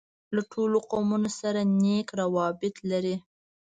[0.35, 3.15] له ټولو قومونوسره نېک راوبط لري.